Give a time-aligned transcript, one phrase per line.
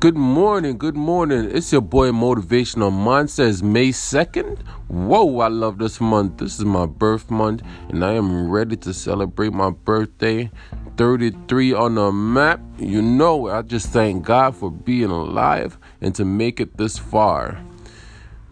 [0.00, 1.50] Good morning, good morning.
[1.54, 3.46] It's your boy Motivational Monster.
[3.46, 4.58] It's May 2nd.
[4.88, 6.38] Whoa, I love this month.
[6.38, 10.50] This is my birth month, and I am ready to celebrate my birthday.
[10.96, 12.62] 33 on the map.
[12.78, 17.62] You know, I just thank God for being alive and to make it this far.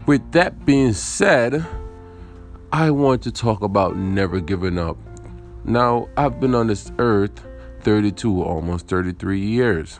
[0.05, 1.65] With that being said,
[2.71, 4.97] I want to talk about never giving up.
[5.63, 7.43] Now, I've been on this earth
[7.81, 9.99] 32, almost 33 years.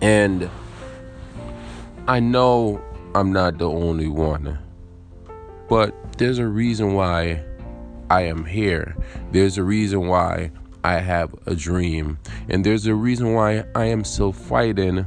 [0.00, 0.48] And
[2.06, 2.80] I know
[3.14, 4.58] I'm not the only one,
[5.68, 7.42] but there's a reason why
[8.10, 8.96] I am here.
[9.32, 10.50] There's a reason why
[10.84, 12.18] I have a dream.
[12.48, 15.06] And there's a reason why I am still fighting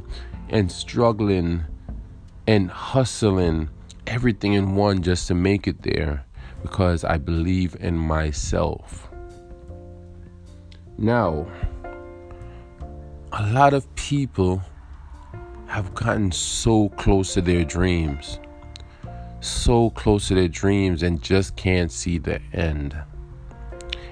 [0.50, 1.64] and struggling
[2.46, 3.70] and hustling
[4.06, 6.24] everything in one just to make it there
[6.62, 9.08] because I believe in myself.
[10.98, 11.46] Now,
[13.32, 14.62] a lot of people
[15.66, 18.38] have gotten so close to their dreams,
[19.40, 22.96] so close to their dreams, and just can't see the end.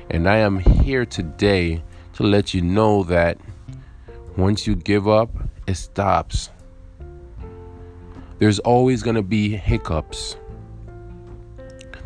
[0.08, 1.82] And I am here today
[2.14, 3.38] to let you know that
[4.36, 5.30] once you give up,
[5.66, 6.50] it stops.
[8.38, 10.36] There's always going to be hiccups.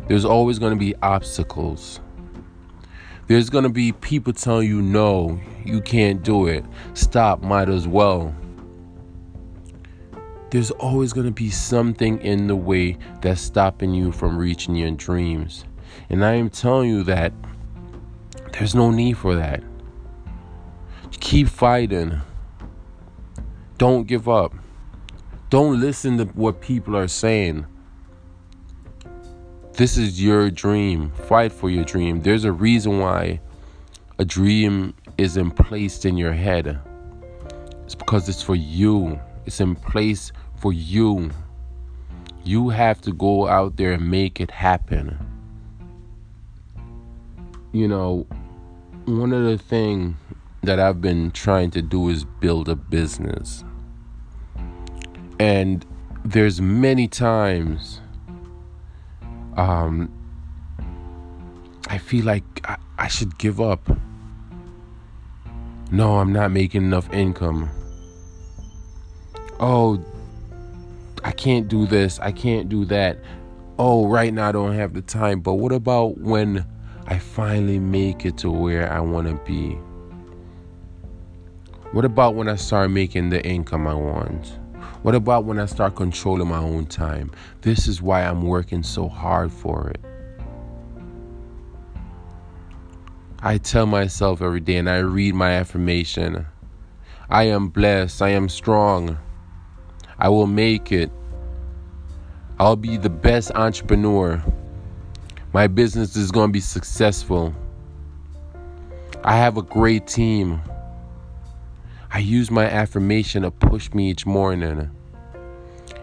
[0.07, 2.01] There's always going to be obstacles.
[3.27, 6.63] There's going to be people telling you, no, you can't do it.
[6.93, 8.35] Stop, might as well
[10.55, 14.91] there's always going to be something in the way that's stopping you from reaching your
[14.91, 15.65] dreams.
[16.09, 17.33] And I am telling you that
[18.53, 19.61] there's no need for that.
[21.19, 22.21] Keep fighting.
[23.77, 24.53] Don't give up.
[25.49, 27.65] Don't listen to what people are saying.
[29.73, 31.11] This is your dream.
[31.27, 32.21] Fight for your dream.
[32.21, 33.41] There's a reason why
[34.19, 36.79] a dream is in placed in your head.
[37.83, 39.19] It's because it's for you.
[39.45, 41.31] It's in place for you.
[42.43, 45.17] You have to go out there and make it happen.
[47.71, 48.27] You know,
[49.05, 50.15] one of the things
[50.61, 53.63] that I've been trying to do is build a business.
[55.39, 55.85] And
[56.23, 58.01] there's many times
[59.57, 60.11] um
[61.87, 63.89] I feel like I, I should give up.
[65.91, 67.69] No, I'm not making enough income.
[69.59, 70.03] Oh,
[71.25, 73.17] I can't do this, I can't do that.
[73.79, 75.39] Oh, right now I don't have the time.
[75.39, 76.63] But what about when
[77.07, 79.71] I finally make it to where I want to be?
[81.93, 84.59] What about when I start making the income I want?
[85.01, 87.31] What about when I start controlling my own time?
[87.61, 90.05] This is why I'm working so hard for it.
[93.39, 96.45] I tell myself every day and I read my affirmation
[97.31, 99.17] I am blessed, I am strong.
[100.19, 101.11] I will make it.
[102.57, 104.41] I'll be the best entrepreneur.
[105.51, 107.53] My business is going to be successful.
[109.23, 110.61] I have a great team.
[112.11, 114.89] I use my affirmation to push me each morning.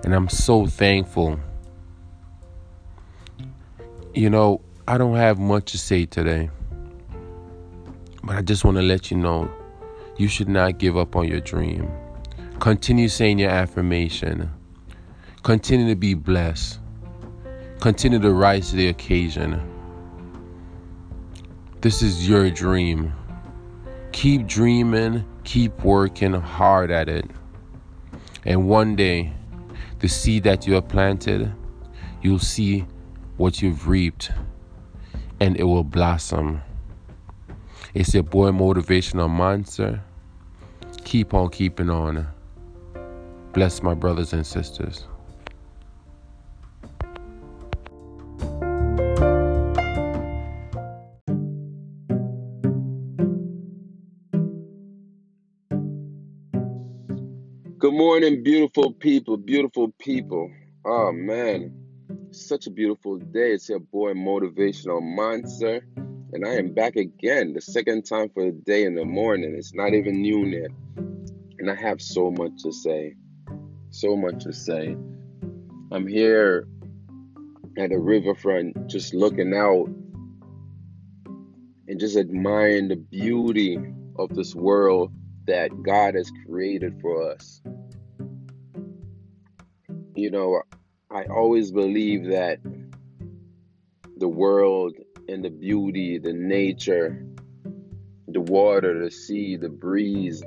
[0.04, 1.38] And I'm so thankful.
[4.12, 6.50] You know, I don't have much to say today.
[8.22, 9.50] But I just want to let you know
[10.18, 11.90] you should not give up on your dream.
[12.62, 14.48] Continue saying your affirmation.
[15.42, 16.78] Continue to be blessed.
[17.80, 19.60] Continue to rise to the occasion.
[21.80, 23.14] This is your dream.
[24.12, 27.28] Keep dreaming, keep working hard at it.
[28.44, 29.32] And one day,
[29.98, 31.52] the seed that you have planted,
[32.22, 32.86] you'll see
[33.38, 34.30] what you've reaped
[35.40, 36.62] and it will blossom.
[37.92, 40.00] It's your boy Motivational Monster.
[41.02, 42.28] Keep on keeping on.
[43.52, 45.04] Bless my brothers and sisters.
[57.78, 60.50] Good morning, beautiful people, beautiful people.
[60.86, 61.74] Oh man,
[62.30, 63.52] such a beautiful day.
[63.52, 65.86] It's your boy Motivational Monster,
[66.32, 69.54] and I am back again, the second time for the day in the morning.
[69.54, 70.70] It's not even noon yet,
[71.58, 73.14] and I have so much to say
[73.92, 74.96] so much to say.
[75.90, 76.66] I'm here
[77.78, 79.86] at the riverfront just looking out
[81.86, 83.78] and just admiring the beauty
[84.18, 85.12] of this world
[85.46, 87.60] that God has created for us.
[90.14, 90.62] You know,
[91.10, 92.60] I always believe that
[94.16, 94.94] the world
[95.28, 97.26] and the beauty, the nature,
[98.28, 100.42] the water, the sea, the breeze,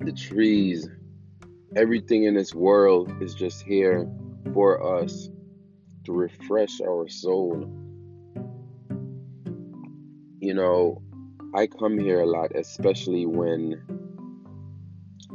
[0.00, 0.88] the trees,
[1.76, 4.08] everything in this world is just here
[4.52, 5.28] for us
[6.04, 7.70] to refresh our soul.
[10.40, 11.02] You know,
[11.54, 13.82] I come here a lot, especially when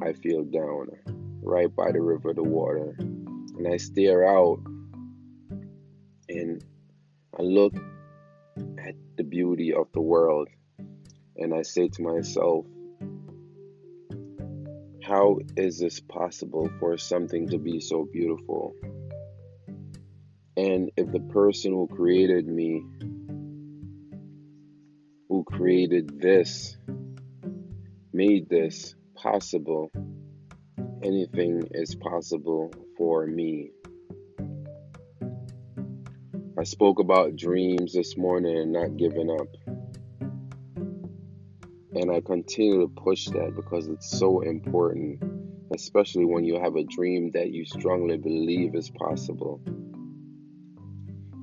[0.02, 0.90] I feel down,
[1.42, 2.96] right by the river, the water.
[3.00, 4.60] And I stare out
[6.28, 6.64] and
[7.38, 7.76] I look
[8.58, 10.50] at the beauty of the world
[11.38, 12.66] and I say to myself,
[15.06, 18.74] how is this possible for something to be so beautiful?
[20.58, 22.84] And if the person who created me,
[25.30, 26.76] who created this,
[28.14, 29.92] made this possible,
[31.04, 33.70] anything is possible for me.
[36.58, 39.50] I spoke about dreams this morning and not giving up.
[41.96, 45.24] And I continue to push that because it's so important,
[45.74, 49.62] especially when you have a dream that you strongly believe is possible.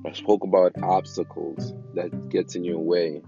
[0.05, 3.23] I spoke about obstacles that gets in your way.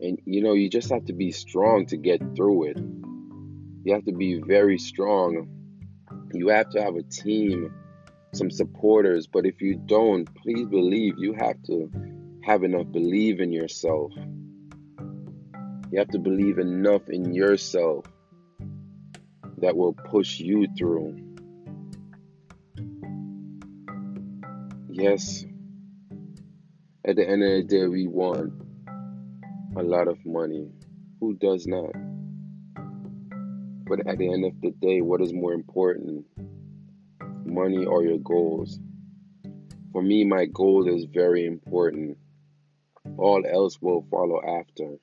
[0.00, 2.78] And you know, you just have to be strong to get through it.
[3.84, 5.48] You have to be very strong.
[6.32, 7.74] You have to have a team,
[8.32, 11.90] some supporters, but if you don't, please believe you have to
[12.42, 14.12] have enough believe in yourself.
[15.90, 18.04] You have to believe enough in yourself
[19.58, 21.16] that will push you through.
[24.90, 25.44] Yes,
[27.04, 28.52] at the end of the day, we want
[29.76, 30.68] a lot of money.
[31.20, 31.92] Who does not?
[33.86, 36.24] But at the end of the day, what is more important?
[37.44, 38.80] Money or your goals?
[39.92, 42.18] For me, my goal is very important.
[43.16, 44.96] All else will follow after.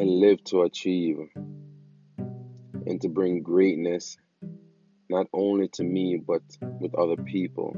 [0.00, 1.18] I live to achieve
[2.16, 4.16] and to bring greatness
[5.10, 6.40] not only to me but
[6.80, 7.76] with other people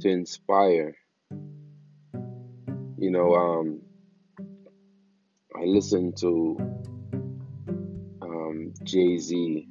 [0.00, 0.96] to inspire.
[2.98, 3.82] You know um,
[5.54, 6.56] I listen to
[8.20, 9.68] um, Jay-Z.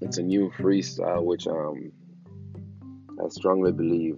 [0.00, 1.92] It's a new freestyle which um,
[3.22, 4.16] I strongly believe.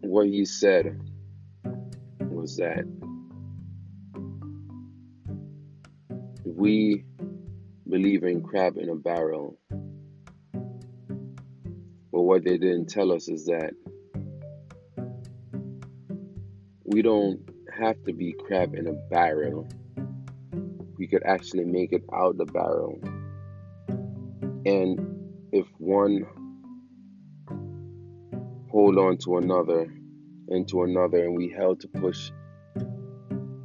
[0.00, 0.98] What he said
[2.40, 2.84] was that
[6.44, 7.04] we
[7.86, 9.58] believe in crab in a barrel.
[12.12, 13.72] But what they didn't tell us is that
[16.84, 17.40] we don't
[17.78, 19.68] have to be crab in a barrel.
[20.96, 22.98] We could actually make it out the barrel.
[24.64, 26.26] And if one
[28.70, 29.92] hold on to another
[30.50, 32.30] into another and we held to push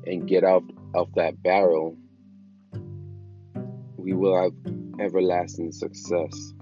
[0.06, 1.98] and get out of that barrel,
[3.98, 4.54] we will have
[5.00, 6.54] everlasting success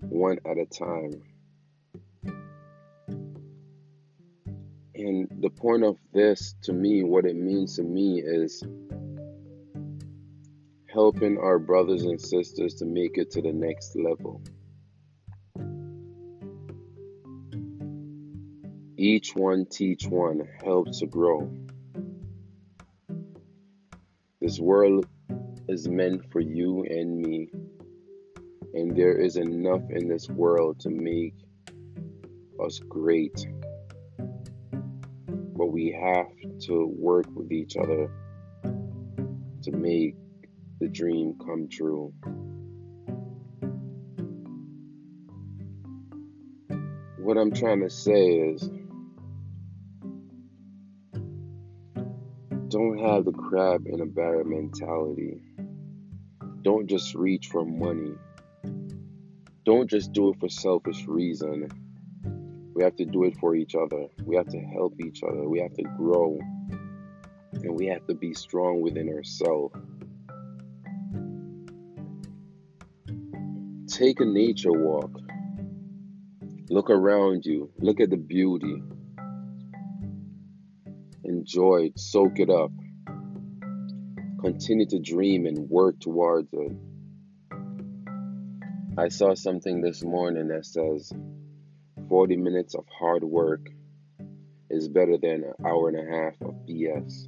[0.00, 1.22] one at a time.
[4.94, 8.62] And the point of this to me, what it means to me is
[10.92, 14.42] helping our brothers and sisters to make it to the next level.
[19.02, 21.50] Each one teach one helps to grow.
[24.42, 25.06] This world
[25.68, 27.48] is meant for you and me,
[28.74, 31.32] and there is enough in this world to make
[32.62, 33.48] us great.
[34.18, 36.26] But we have
[36.66, 38.10] to work with each other
[39.62, 40.16] to make
[40.78, 42.12] the dream come true.
[47.16, 48.68] What I'm trying to say is
[52.80, 55.42] don't have the crab in a barrel mentality.
[56.62, 58.14] Don't just reach for money.
[59.66, 61.68] Don't just do it for selfish reason.
[62.74, 64.06] We have to do it for each other.
[64.24, 65.46] We have to help each other.
[65.46, 66.38] We have to grow.
[67.52, 69.74] And we have to be strong within ourselves.
[73.88, 75.20] Take a nature walk.
[76.70, 77.70] Look around you.
[77.78, 78.82] Look at the beauty
[81.50, 82.70] enjoy it, soak it up.
[84.40, 86.72] Continue to dream and work towards it.
[88.96, 91.12] I saw something this morning that says
[92.08, 93.66] 40 minutes of hard work
[94.68, 97.26] is better than an hour and a half of BS.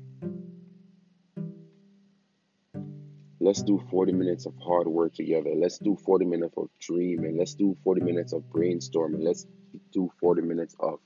[3.41, 5.51] Let's do 40 minutes of hard work together.
[5.57, 7.39] Let's do 40 minutes of dreaming.
[7.39, 9.25] Let's do 40 minutes of brainstorming.
[9.25, 9.47] Let's
[9.93, 11.01] do 40 minutes of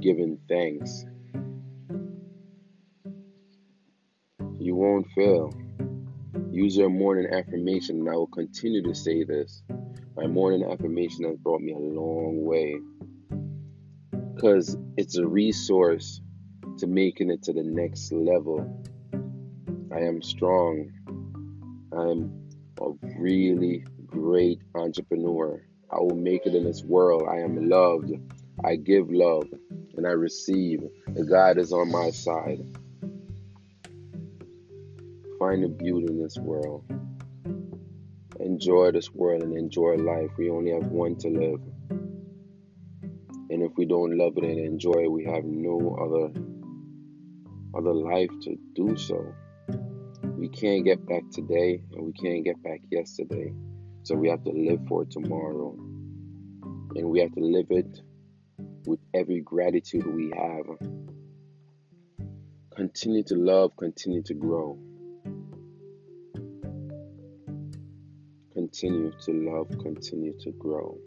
[0.00, 1.04] giving thanks.
[4.76, 5.52] Won't fail.
[6.50, 9.62] Use your morning affirmation, and I will continue to say this.
[10.16, 12.76] My morning affirmation has brought me a long way
[14.34, 16.20] because it's a resource
[16.78, 18.84] to making it to the next level.
[19.92, 20.92] I am strong.
[21.92, 25.62] I'm a really great entrepreneur.
[25.90, 27.24] I will make it in this world.
[27.30, 28.12] I am loved.
[28.62, 29.48] I give love
[29.96, 30.80] and I receive.
[31.30, 32.60] God is on my side.
[35.46, 36.84] Find the beauty in this world.
[38.40, 40.30] Enjoy this world and enjoy life.
[40.36, 41.60] We only have one to live.
[43.50, 46.40] And if we don't love it and enjoy it, we have no other
[47.78, 49.24] other life to do so.
[50.36, 53.52] We can't get back today and we can't get back yesterday.
[54.02, 55.76] So we have to live for tomorrow.
[56.96, 58.00] And we have to live it
[58.84, 60.66] with every gratitude we have.
[62.74, 64.76] Continue to love, continue to grow.
[68.78, 70.98] Continue to love, continue to grow.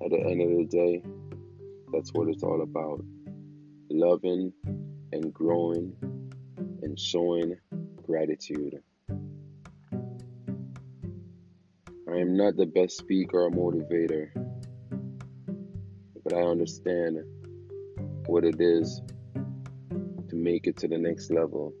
[0.00, 1.02] At the end of the day,
[1.92, 3.04] that's what it's all about.
[3.90, 4.52] Loving
[5.10, 5.96] and growing
[6.82, 7.56] and showing
[8.06, 8.80] gratitude.
[12.08, 14.30] I am not the best speaker or motivator,
[16.22, 17.24] but I understand
[18.26, 19.02] what it is
[20.28, 21.72] to make it to the next level,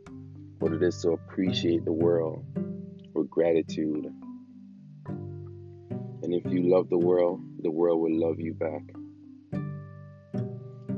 [0.58, 2.44] what it is to appreciate the world
[3.16, 4.06] with gratitude.
[5.06, 8.82] And if you love the world, the world will love you back.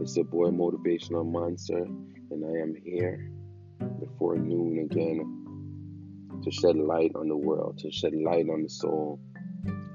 [0.01, 1.85] It's your boy Motivational Monster,
[2.31, 3.31] and I am here
[4.01, 9.21] before noon again to shed light on the world, to shed light on the soul,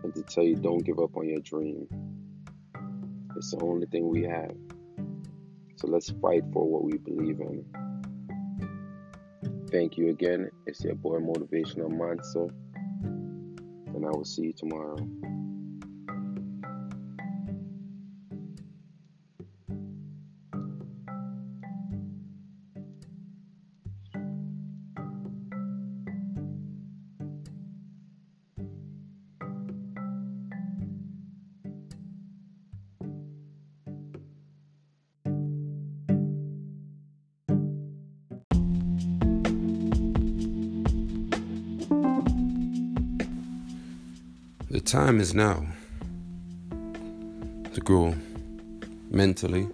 [0.03, 1.87] and to tell you don't give up on your dream.
[3.35, 4.55] It's the only thing we have.
[5.77, 7.82] So let's fight for what we believe in.
[9.73, 10.51] Thank you again.
[10.67, 12.47] It's your boy Motivational Monster,
[13.03, 14.97] and I will see you tomorrow.
[44.85, 45.65] Time is now
[47.73, 48.13] to grow
[49.09, 49.67] mentally,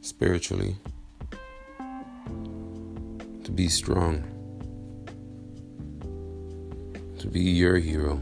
[0.00, 0.76] spiritually,
[3.42, 4.22] to be strong,
[7.18, 8.14] to be your hero.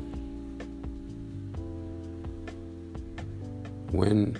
[3.93, 4.39] When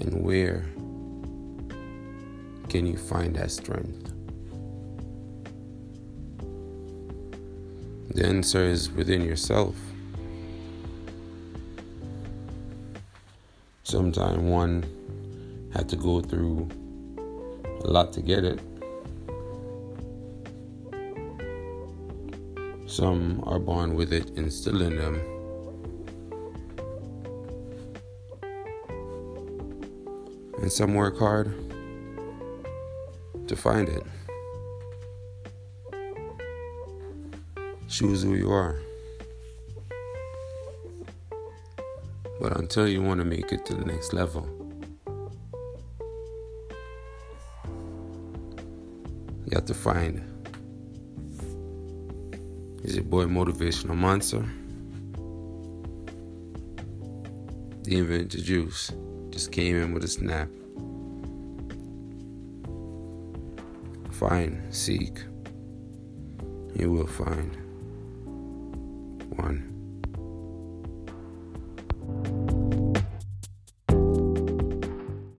[0.00, 0.64] and where
[2.68, 4.15] can you find that strength?
[8.16, 9.74] The answer is within yourself.
[13.82, 14.86] Sometimes one
[15.74, 16.66] had to go through
[17.84, 18.58] a lot to get it.
[22.86, 25.20] Some are born with it instilled in them.
[30.62, 31.52] And some work hard
[33.46, 34.02] to find it.
[37.96, 38.78] Choose who you are.
[42.38, 44.46] But until you want to make it to the next level,
[49.46, 50.22] you have to find
[52.84, 54.44] is your boy motivational monster?
[57.84, 58.92] The inventor juice
[59.30, 60.50] just came in with a snap.
[64.10, 65.24] Find, seek,
[66.74, 67.65] you will find
[69.46, 69.75] one.